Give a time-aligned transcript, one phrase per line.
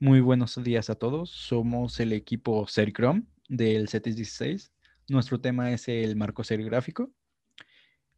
[0.00, 1.28] Muy buenos días a todos.
[1.28, 4.72] Somos el equipo Sericrom del CETIS 16.
[5.08, 7.10] Nuestro tema es el marco serigráfico.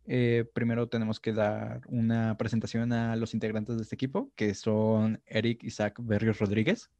[0.05, 5.23] Eh, primero tenemos que dar una presentación a los integrantes de este equipo, que son
[5.25, 6.91] Eric Isaac Berrios Rodríguez.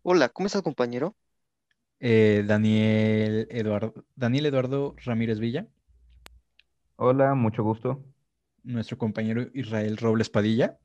[0.00, 1.14] Hola, ¿cómo estás, compañero?
[1.98, 5.66] Eh, Daniel, Eduardo, Daniel Eduardo Ramírez Villa.
[6.96, 8.02] Hola, mucho gusto.
[8.62, 10.78] Nuestro compañero Israel Robles Padilla.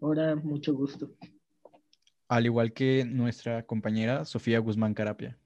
[0.00, 1.10] Hola, mucho gusto.
[2.28, 5.38] Al igual que nuestra compañera Sofía Guzmán Carapia.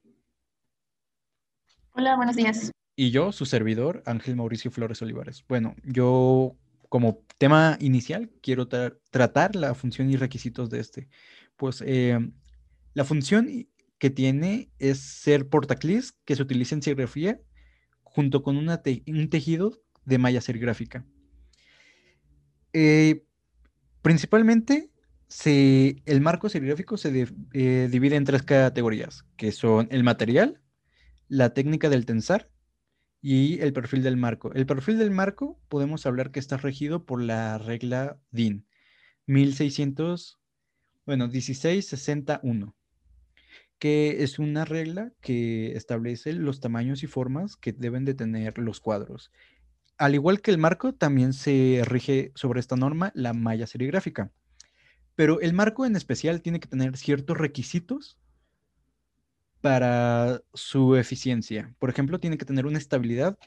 [1.93, 2.71] Hola, buenos días.
[2.95, 5.45] Y yo, su servidor, Ángel Mauricio Flores Olivares.
[5.47, 6.55] Bueno, yo
[6.89, 11.09] como tema inicial quiero tratar la función y requisitos de este.
[11.55, 12.19] Pues eh,
[12.93, 13.47] la función
[13.97, 17.39] que tiene es ser portaclis que se utiliza en serigrafía
[18.03, 21.05] junto con un tejido de malla serigráfica.
[22.73, 23.23] Eh,
[24.01, 24.89] principalmente,
[25.45, 30.61] el marco serigráfico se eh, divide en tres categorías, que son el material,
[31.27, 32.49] la técnica del tensar
[33.21, 34.53] y el perfil del marco.
[34.53, 38.65] El perfil del marco podemos hablar que está regido por la regla DIN
[39.27, 40.39] 1600,
[41.05, 42.75] bueno, 1661
[43.81, 48.79] que es una regla que establece los tamaños y formas que deben de tener los
[48.79, 49.31] cuadros.
[49.97, 54.31] Al igual que el marco, también se rige sobre esta norma la malla serigráfica.
[55.15, 58.17] Pero el marco en especial tiene que tener ciertos requisitos
[59.61, 61.75] para su eficiencia.
[61.77, 63.37] Por ejemplo, tiene que tener una estabilidad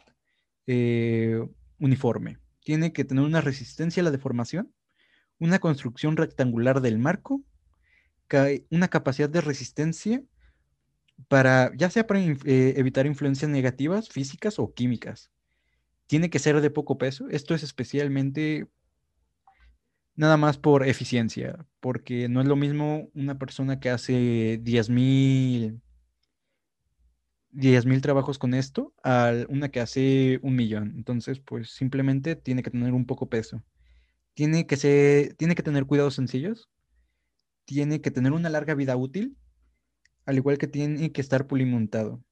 [0.66, 1.44] eh,
[1.80, 2.38] uniforme.
[2.62, 4.72] Tiene que tener una resistencia a la deformación,
[5.38, 7.42] una construcción rectangular del marco
[8.70, 10.22] una capacidad de resistencia
[11.28, 15.30] para, ya sea para eh, evitar influencias negativas, físicas o químicas.
[16.06, 17.28] Tiene que ser de poco peso.
[17.30, 18.66] Esto es especialmente
[20.16, 25.80] nada más por eficiencia, porque no es lo mismo una persona que hace 10 mil
[27.50, 30.94] 10 mil trabajos con esto a una que hace un millón.
[30.96, 33.62] Entonces, pues simplemente tiene que tener un poco peso.
[34.34, 36.68] Tiene que, tiene que tener cuidados sencillos
[37.64, 39.36] tiene que tener una larga vida útil,
[40.26, 42.22] al igual que tiene que estar pulimentado.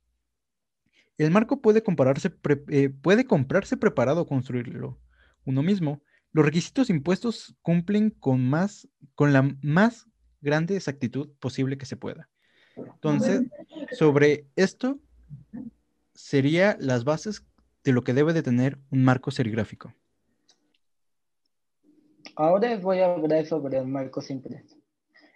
[1.18, 2.32] El marco puede, compararse,
[2.70, 4.98] eh, puede comprarse preparado o construirlo
[5.44, 6.02] uno mismo.
[6.32, 10.06] Los requisitos impuestos cumplen con, más, con la más
[10.40, 12.28] grande exactitud posible que se pueda.
[12.76, 13.42] Entonces,
[13.92, 14.98] sobre esto
[16.14, 17.44] serían las bases
[17.84, 19.94] de lo que debe de tener un marco serigráfico.
[22.36, 24.64] Ahora voy a hablar sobre el marco simple.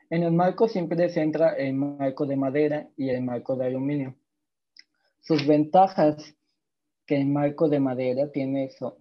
[0.08, 4.14] En el marco siempre se entra el marco de madera y el marco de aluminio.
[5.26, 6.34] Sus ventajas
[7.06, 8.94] que el marco de madera tiene son,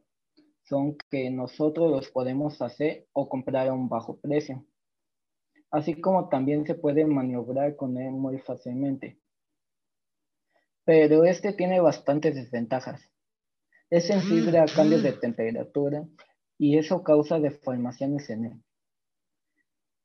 [0.63, 4.65] son que nosotros los podemos hacer o comprar a un bajo precio,
[5.71, 9.19] así como también se puede maniobrar con él muy fácilmente.
[10.83, 13.01] Pero este tiene bastantes desventajas.
[13.89, 16.07] Es sensible a cambios de temperatura
[16.57, 18.63] y eso causa deformaciones en él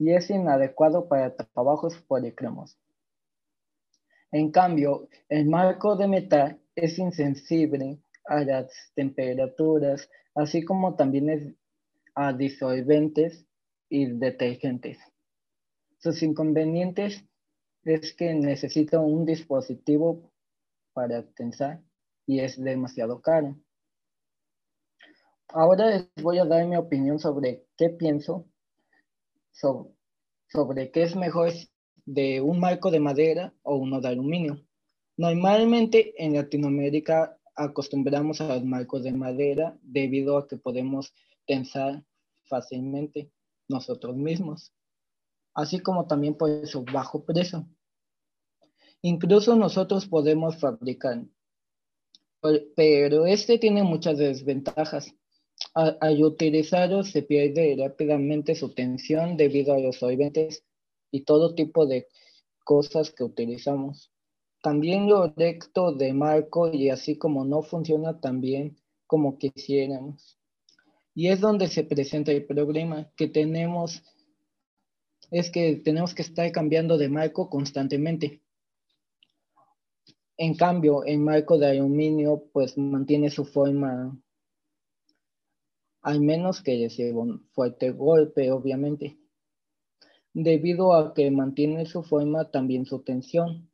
[0.00, 2.78] y es inadecuado para trabajos policromos.
[4.32, 11.54] En cambio, el marco de metal es insensible a las temperaturas, así como también es
[12.14, 13.46] a disolventes
[13.88, 14.98] y detergentes.
[15.98, 17.24] Sus inconvenientes
[17.84, 20.32] es que necesita un dispositivo
[20.92, 21.82] para tensar
[22.26, 23.56] y es demasiado caro.
[25.48, 28.46] Ahora les voy a dar mi opinión sobre qué pienso
[29.50, 31.50] sobre, qué es mejor
[32.12, 34.60] de un marco de madera o uno de aluminio.
[35.16, 41.14] Normalmente en Latinoamérica acostumbramos a los marcos de madera debido a que podemos
[41.46, 42.04] tensar
[42.44, 43.30] fácilmente
[43.68, 44.72] nosotros mismos,
[45.54, 47.64] así como también por su bajo precio.
[49.02, 51.24] Incluso nosotros podemos fabricar,
[52.74, 55.14] pero este tiene muchas desventajas
[55.74, 60.64] al utilizarlo se pierde rápidamente su tensión debido a los solventes
[61.10, 62.08] y todo tipo de
[62.64, 64.12] cosas que utilizamos.
[64.62, 68.76] También lo recto de marco y así como no funciona tan bien
[69.06, 70.38] como quisiéramos.
[71.14, 74.02] Y es donde se presenta el problema que tenemos,
[75.30, 78.42] es que tenemos que estar cambiando de marco constantemente.
[80.36, 84.16] En cambio, el marco de aluminio pues mantiene su forma
[86.02, 89.18] al menos que reciba un fuerte golpe, obviamente,
[90.32, 93.68] debido a que mantiene su forma también su tensión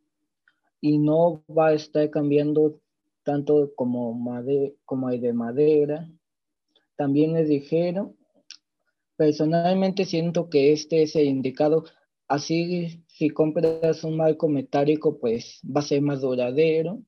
[0.81, 2.81] y no va a estar cambiando
[3.23, 4.19] tanto como,
[4.85, 6.09] como el de madera.
[6.97, 8.15] También es ligero,
[9.17, 11.85] Personalmente siento que este es el indicado.
[12.29, 17.01] Así, si compras un marco metálico, pues va a ser más duradero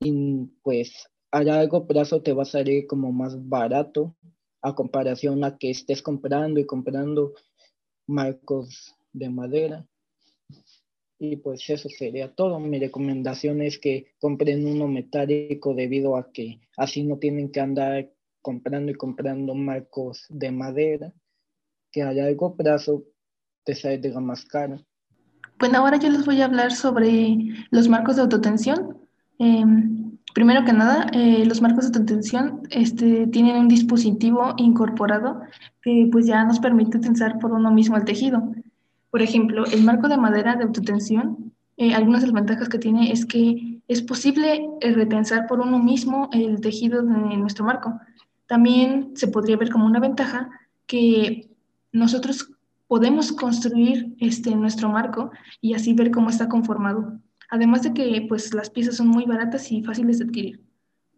[0.00, 4.16] y pues a largo plazo te va a salir como más barato
[4.62, 7.34] a comparación a que estés comprando y comprando
[8.06, 9.86] marcos de madera.
[11.18, 12.58] Y pues eso sería todo.
[12.58, 18.10] Mi recomendación es que compren uno metálico debido a que así no tienen que andar
[18.42, 21.12] comprando y comprando marcos de madera
[21.90, 23.04] que a largo plazo
[23.64, 24.84] te saldrá más caro.
[25.58, 27.36] Bueno, ahora yo les voy a hablar sobre
[27.70, 28.98] los marcos de autotensión.
[29.38, 29.93] Em,
[30.34, 35.40] primero que nada, eh, los marcos de autotensión este, tienen un dispositivo incorporado
[35.80, 38.42] que pues ya nos permite tensar por uno mismo el tejido.
[39.10, 43.12] Por ejemplo, el marco de madera de autotensión, eh, algunas de las ventajas que tiene
[43.12, 48.00] es que es posible eh, retensar por uno mismo el tejido de nuestro marco.
[48.46, 50.50] También se podría ver como una ventaja
[50.86, 51.48] que
[51.92, 52.50] nosotros
[52.88, 55.30] podemos construir este, nuestro marco
[55.60, 57.20] y así ver cómo está conformado.
[57.50, 60.60] Además de que pues, las piezas son muy baratas y fáciles de adquirir.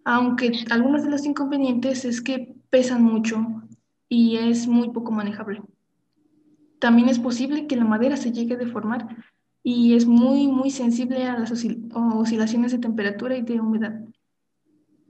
[0.04, 3.44] Aunque algunos de los inconvenientes es que pesan mucho
[4.08, 5.62] y es muy poco manejable.
[6.78, 9.16] También es posible que la madera se llegue a deformar
[9.62, 14.00] y es muy, muy sensible a las oscilaciones de temperatura y de humedad.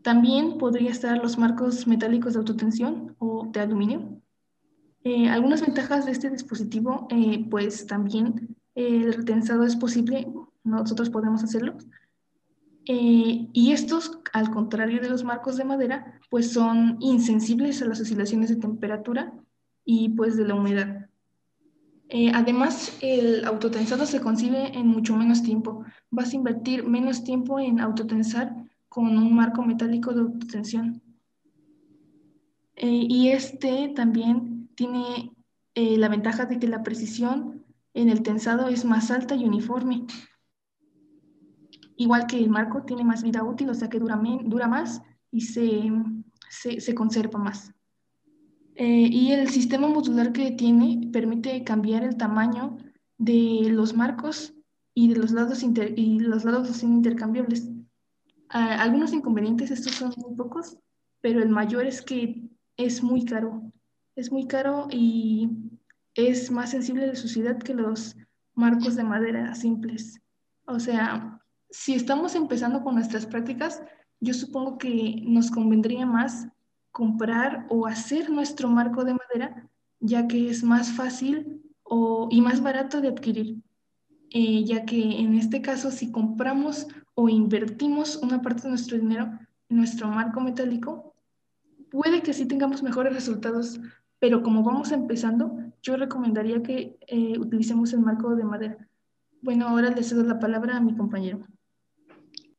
[0.03, 4.23] También podría estar los marcos metálicos de autotensión o de aluminio.
[5.03, 10.27] Eh, algunas ventajas de este dispositivo, eh, pues también el retensado es posible,
[10.67, 11.77] nosotros podemos hacerlo.
[12.87, 18.01] Eh, y estos, al contrario de los marcos de madera, pues son insensibles a las
[18.01, 19.33] oscilaciones de temperatura
[19.85, 21.09] y pues de la humedad.
[22.35, 25.85] además, el autotensado se concibe en mucho menos tiempo.
[26.11, 28.55] Vas a invertir menos tiempo en autotensar
[28.89, 31.03] con un marco metálico de autotensión.
[32.77, 35.33] Eh, y este también tiene
[35.75, 37.65] eh, la ventaja de que la precisión
[37.95, 40.05] en el tensado es más alta y uniforme.
[41.97, 45.41] Igual que el marco tiene más vida útil, o sea que dura, dura más y
[45.41, 45.91] se,
[46.49, 47.73] se, conserva más.
[48.75, 52.77] Eh, y el sistema modular que tiene permite cambiar el tamaño
[53.17, 54.55] de los marcos
[54.95, 57.71] y de los lados, y los lados intercambiables
[58.49, 60.79] algunos inconvenientes, estos son muy pocos,
[61.21, 63.73] pero el mayor es que es muy caro.
[64.15, 65.51] Es muy caro y
[66.15, 68.17] es más sensible de suciedad que los
[68.55, 70.21] marcos de madera simples.
[70.67, 71.41] O sea,
[71.71, 73.83] si estamos empezando con nuestras prácticas,
[74.21, 76.49] yo supongo que nos convendría más
[76.91, 79.69] comprar o hacer nuestro marco de madera,
[80.01, 83.57] ya que es más fácil o, y más barato de adquirir.
[84.31, 89.39] Eh, ya que en este caso si compramos o invertimos una parte de nuestro dinero
[89.69, 91.15] en nuestro marco metálico,
[91.91, 93.81] puede que sí tengamos mejores resultados,
[94.19, 98.89] pero como vamos empezando, yo recomendaría que eh, utilicemos el marco de madera.
[99.43, 101.47] Bueno, ahora le cedo la palabra a mi compañero.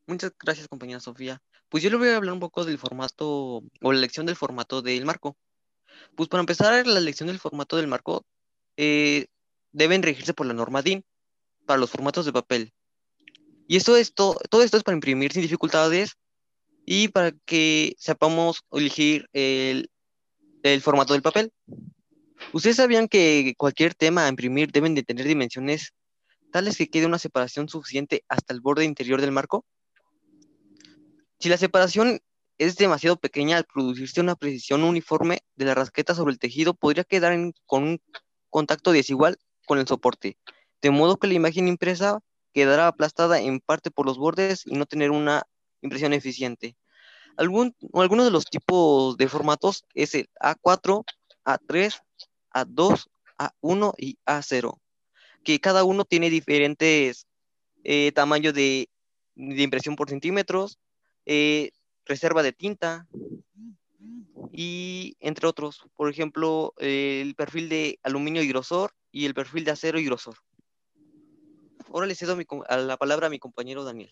[0.07, 1.41] Muchas gracias, compañera Sofía.
[1.67, 4.81] Pues yo le voy a hablar un poco del formato o la elección del formato
[4.81, 5.35] del marco.
[6.15, 8.25] Pues para empezar, la elección del formato del marco
[8.77, 9.27] eh,
[9.73, 11.03] deben regirse por la norma DIN,
[11.65, 12.73] para los formatos de papel.
[13.67, 16.13] Y esto es todo esto es para imprimir sin dificultades
[16.85, 19.89] y para que sepamos elegir el,
[20.63, 21.51] el formato del papel.
[22.53, 25.91] ¿Ustedes sabían que cualquier tema a imprimir deben de tener dimensiones
[26.53, 29.65] tales que quede una separación suficiente hasta el borde interior del marco?
[31.39, 32.19] Si la separación
[32.57, 37.03] es demasiado pequeña al producirse una precisión uniforme de la rasqueta sobre el tejido, podría
[37.03, 38.01] quedar con un
[38.49, 40.37] contacto desigual con el soporte,
[40.81, 42.19] de modo que la imagen impresa
[42.53, 45.43] quedará aplastada en parte por los bordes y no tener una
[45.81, 46.75] impresión eficiente.
[47.37, 51.03] Algún, algunos de los tipos de formatos es el A4,
[51.45, 52.01] A3,
[52.51, 53.05] A2,
[53.37, 54.79] A1 y A0,
[55.43, 57.27] que cada uno tiene diferentes
[57.83, 58.89] eh, tamaños de,
[59.35, 60.79] impresión por centímetros,
[61.27, 61.69] eh,
[62.05, 63.05] reserva de tinta
[64.51, 69.71] y entre otros, por ejemplo, el perfil de aluminio y grosor y el perfil de
[69.71, 70.35] acero y grosor
[71.93, 74.11] ahora le cedo a la palabra a mi compañero Daniel.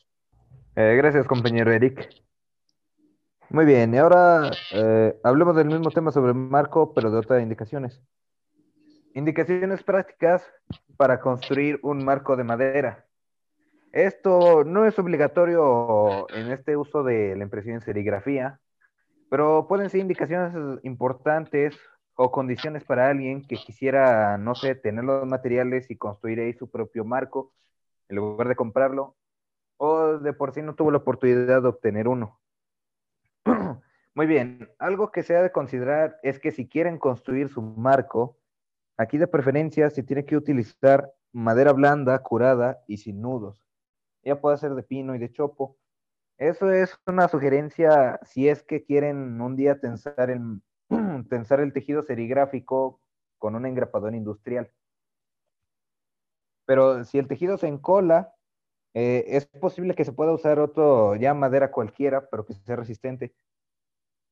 [0.76, 2.10] Eh, gracias, compañero Eric.
[3.50, 7.42] Muy bien, y ahora eh, hablemos del mismo tema sobre el marco, pero de otras
[7.42, 8.02] indicaciones.
[9.14, 10.44] Indicaciones prácticas
[10.98, 13.06] para construir un marco de madera.
[13.96, 18.60] Esto no es obligatorio en este uso de la impresión en serigrafía,
[19.30, 21.80] pero pueden ser indicaciones importantes
[22.16, 26.70] o condiciones para alguien que quisiera, no sé, tener los materiales y construir ahí su
[26.70, 27.54] propio marco
[28.10, 29.16] en lugar de comprarlo,
[29.78, 32.38] o de por sí no tuvo la oportunidad de obtener uno.
[34.14, 38.38] Muy bien, algo que se ha de considerar es que si quieren construir su marco,
[38.98, 43.65] aquí de preferencia se tiene que utilizar madera blanda, curada y sin nudos.
[44.26, 45.78] Ya puede ser de pino y de chopo.
[46.38, 50.62] Eso es una sugerencia si es que quieren un día tensar el,
[51.30, 53.00] tensar el tejido serigráfico
[53.38, 54.72] con un engrapador industrial.
[56.66, 58.34] Pero si el tejido se encola,
[58.96, 63.36] eh, es posible que se pueda usar otro, ya madera cualquiera, pero que sea resistente.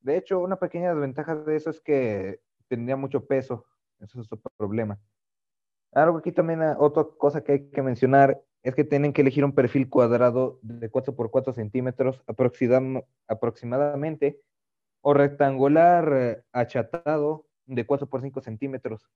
[0.01, 3.65] De hecho, una pequeña desventaja de eso es que tendría mucho peso.
[3.99, 4.99] Eso es otro problema.
[5.93, 9.45] Algo aquí también, ah, otra cosa que hay que mencionar es que tienen que elegir
[9.45, 12.21] un perfil cuadrado de 4 por 4 centímetros
[13.27, 14.39] aproximadamente
[15.01, 19.09] o rectangular eh, achatado de 4 por 5 centímetros.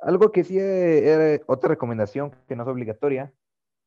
[0.00, 3.32] Algo que sí, eh, otra recomendación que no es obligatoria,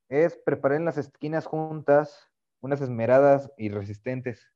[0.10, 2.30] es preparar en las esquinas juntas
[2.62, 4.52] unas esmeradas y resistentes.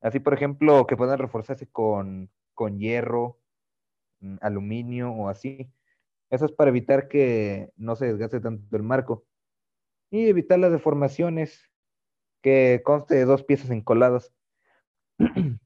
[0.00, 2.30] Así, por ejemplo, que puedan reforzarse con,
[2.78, 3.38] hierro,
[4.20, 5.70] mm, aluminio o así.
[6.30, 9.24] Eso es para evitar que no se desgaste tanto el marco.
[10.10, 11.70] Y evitar las deformaciones
[12.42, 14.32] que conste de dos piezas encoladas.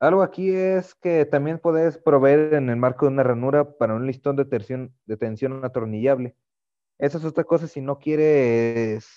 [0.00, 4.06] Algo aquí es que también puedes proveer en el marco de una ranura para un
[4.06, 6.36] listón de, tensión, de tensión atornillable.
[6.98, 9.08] Esa es otra cosa si no quieres,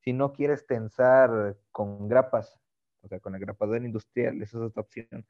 [0.00, 2.60] si no quieres tensar con grapas
[3.04, 5.26] o sea, con el grapador industrial, esa es otra opción.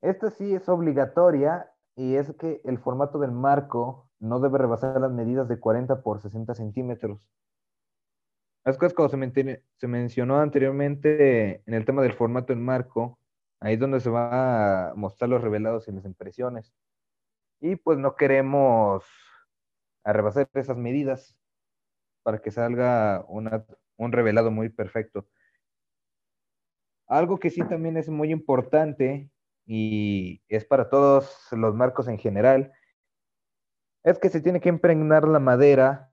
[0.00, 5.12] Esta sí es obligatoria y es que el formato del marco no debe rebasar las
[5.12, 7.20] medidas de 40 por 60 centímetros.
[8.64, 13.18] Es que como se, se mencionó anteriormente en el tema del formato del marco,
[13.60, 16.72] ahí es donde se va a mostrar los revelados y las impresiones.
[17.60, 19.04] Y pues no queremos
[20.04, 21.36] rebasar esas medidas
[22.22, 25.26] para que salga un revelado muy perfecto.
[27.06, 29.30] Algo que sí también es muy importante
[29.66, 32.72] y es para todos los marcos en general,
[34.02, 36.10] es que se tiene que impregnar la madera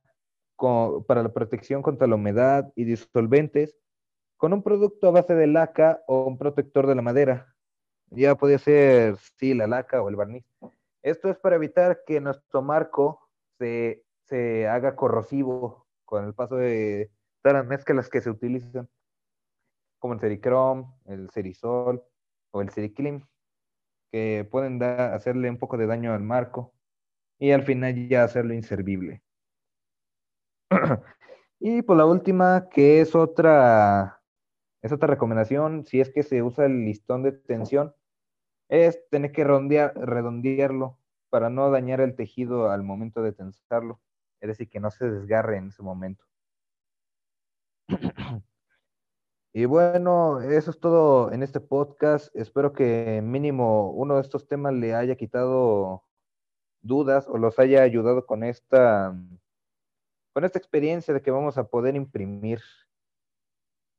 [1.07, 3.75] para la protección contra la humedad y disolventes
[4.37, 7.55] con un producto a base de laca o un protector de la madera.
[8.11, 10.45] Ya podría ser, sí, la laca o el barniz.
[11.01, 17.11] Esto es para evitar que nuestro marco se, se haga corrosivo con el paso de
[17.41, 18.87] todas las mezclas que se utilizan
[19.99, 22.03] como el Sericrom, el Cerisol
[22.51, 23.23] o el Sericlim,
[24.11, 26.73] que pueden hacerle un poco de daño al marco
[27.39, 29.23] y al final ya hacerlo inservible.
[31.59, 34.21] y por la última, que es otra,
[34.81, 37.95] es otra recomendación, si es que se usa el listón de tensión,
[38.69, 40.97] es tener que redondearlo
[41.29, 44.01] para no dañar el tejido al momento de tensarlo,
[44.41, 46.25] es decir, que no se desgarre en ese momento.
[49.53, 52.33] Y bueno, eso es todo en este podcast.
[52.35, 56.05] Espero que mínimo uno de estos temas le haya quitado
[56.81, 59.13] dudas o los haya ayudado con esta,
[60.33, 62.61] con esta experiencia de que vamos a poder imprimir,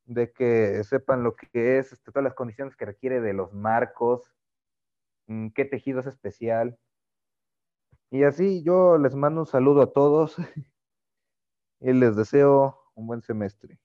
[0.06, 4.34] de que sepan lo que es, este, todas las condiciones que requiere de los marcos,
[5.28, 6.78] mm, qué tejido es especial.
[8.10, 10.36] Y así yo les mando un saludo a todos
[11.80, 13.78] y les deseo un buen semestre.